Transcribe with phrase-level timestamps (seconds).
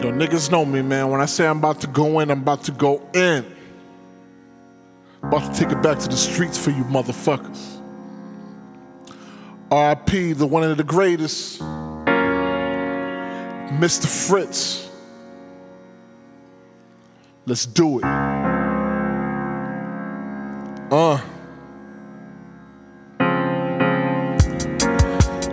[0.00, 1.10] Yo, niggas know me, man.
[1.10, 3.44] When I say I'm about to go in, I'm about to go in.
[5.22, 7.82] About to take it back to the streets for you motherfuckers.
[9.70, 11.60] RIP, the one of the greatest,
[13.76, 14.06] Mr.
[14.06, 14.88] Fritz.
[17.44, 18.04] Let's do it.
[20.90, 21.20] Uh.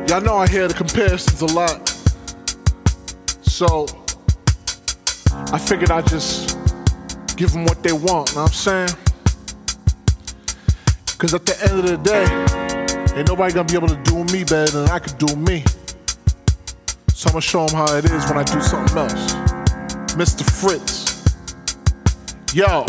[0.08, 1.90] Y'all know I hear the comparisons a lot.
[3.42, 3.88] So,
[5.54, 6.58] I figured I'd just
[7.38, 8.90] give them what they want, know what I'm saying?
[11.06, 14.44] Because at the end of the day, ain't nobody gonna be able to do me
[14.44, 15.64] better than I could do me.
[17.14, 19.34] So I'm gonna show them how it is when I do something else.
[20.14, 20.44] Mr.
[20.44, 21.24] Fritz.
[22.54, 22.86] Yo.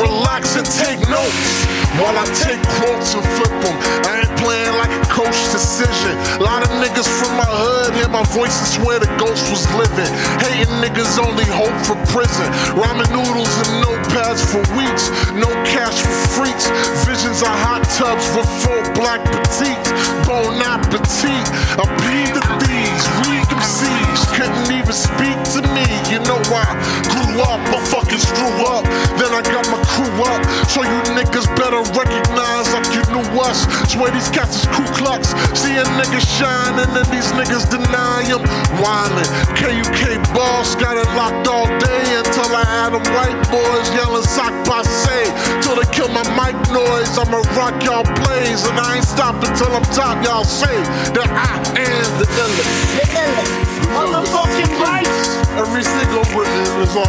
[0.00, 1.63] Relax and take notes
[1.98, 3.76] while I take quotes and flip them.
[4.08, 6.14] I ain't playing like a coach decision.
[6.40, 9.62] A lot of niggas from my hood hear my voice and swear the ghost was
[9.78, 10.10] living.
[10.42, 12.46] Hating niggas only hope for prison.
[12.74, 15.10] Ramen noodles and notepads for weeks.
[15.38, 16.66] No cash for freaks.
[17.06, 19.90] Visions of hot tubs for full black petites.
[20.26, 21.46] Bon appetit.
[21.78, 23.04] I bleed the thieves.
[23.30, 24.22] Read them seeds.
[24.34, 25.86] Couldn't even speak to me.
[26.10, 26.66] You know why?
[27.10, 27.78] Grew up, I
[28.18, 28.84] screw up.
[29.18, 30.40] Then I got my crew up.
[30.68, 33.66] So you niggas better recognize like you knew us.
[33.90, 35.34] Swear these cats is Ku Klux.
[35.56, 38.42] See a nigga shine and then these niggas deny him.
[38.82, 39.30] Whining.
[39.58, 44.52] KUK boss got it locked all day until I had them white boys yelling sock
[44.66, 45.30] passe.
[45.62, 47.16] Till they kill my mic noise.
[47.18, 50.22] I'ma rock y'all plays and I ain't stopping till I'm top.
[50.24, 50.74] Y'all say
[51.16, 52.70] that I am the illest.
[52.98, 54.03] The illest.
[56.94, 57.02] Now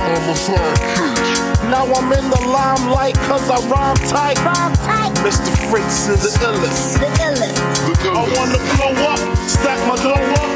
[1.86, 4.40] I'm in the limelight cause I rhyme tight.
[4.42, 5.14] Rhyme tight.
[5.22, 5.54] Mr.
[5.70, 6.98] Fritz is the illest.
[6.98, 7.54] The illest.
[8.10, 10.50] I wanna blow up, stack my dough up.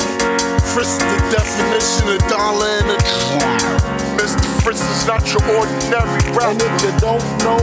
[0.73, 3.77] Fritz the definition of dollar and a drum.
[4.17, 4.49] Mr.
[4.63, 6.49] Fritz is not your ordinary rapper.
[6.49, 6.65] And rapper.
[6.65, 7.61] if you don't know,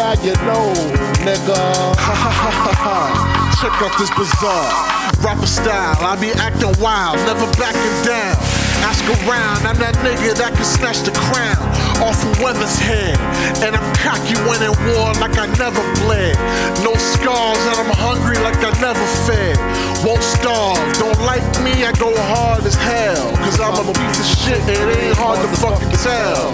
[0.00, 0.72] now you know,
[1.20, 1.60] nigga.
[2.00, 3.12] Ha ha ha ha ha.
[3.60, 4.72] Check out this bizarre
[5.20, 6.00] rapper style.
[6.00, 8.63] I be acting wild, never backing down.
[8.84, 11.56] Ask around, I'm that nigga that can snatch the crown
[12.04, 13.16] off of weather's head.
[13.64, 16.36] And I'm cocky when in war like I never bled.
[16.84, 19.56] No scars, and I'm hungry like I never fed.
[20.04, 23.32] Won't starve, don't like me, I go hard as hell.
[23.40, 26.52] Cause I'm a piece of shit, it ain't hard to fucking tell.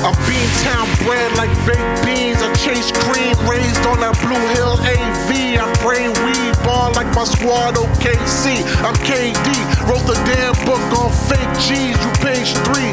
[0.00, 2.40] I'm Beantown bred like baked beans.
[2.40, 5.60] I chase cream, raised on that Blue Hill AV.
[5.60, 6.23] I brain weed, ball like
[7.14, 8.58] my squad OKC.
[8.82, 9.48] I'm KD,
[9.86, 11.94] wrote the damn book on fake G's.
[11.94, 12.90] You page three,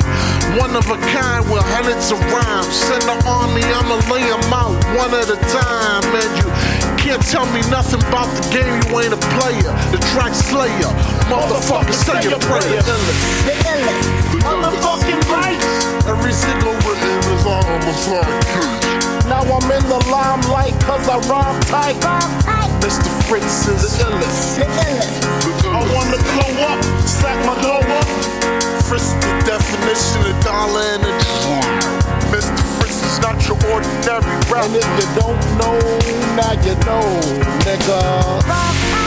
[0.62, 2.70] one of a kind with hundreds of rhymes.
[2.70, 6.06] Send the army, I'ma lay 'em out one at a time.
[6.14, 6.48] And you
[7.02, 9.74] can't tell me nothing about the game, you ain't a player.
[9.92, 10.92] The track slayer,
[11.26, 12.82] motherfucker, say your prayer.
[13.48, 14.22] The illest.
[14.46, 15.70] Motherfucking rights.
[16.06, 19.02] Every single written is on my phone.
[19.30, 22.61] Now I'm in the limelight cause I rhyme tight.
[22.82, 22.90] Rhyme tight.
[22.90, 23.24] Mr.
[23.28, 24.58] Fritz is the illest.
[24.58, 25.26] The illest.
[25.66, 28.08] I wanna blow up, stack my dough up.
[28.86, 31.62] Fritz the definition of dollar and a drum.
[32.32, 32.64] Mr.
[32.80, 35.80] Fritz is not your ordinary And if you don't know,
[36.36, 37.06] now you know,
[37.66, 39.01] nigga.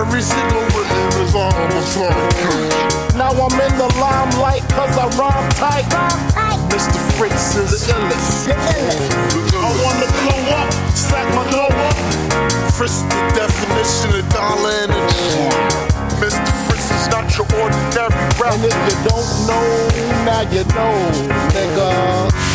[0.00, 0.62] Every single
[1.22, 1.34] is
[3.14, 5.86] Now I'm in the limelight cause I rhyme tight.
[6.70, 7.00] Mr.
[7.16, 7.88] Fritz is.
[7.88, 7.98] I
[9.84, 11.96] wanna glow up, stack my glow up.
[12.74, 14.28] Fritz the definition of
[16.20, 16.52] Mr.
[16.66, 18.30] Fritz is not your ordinary
[19.08, 19.66] don't know,
[20.24, 20.94] now you know,
[21.52, 22.49] nigga.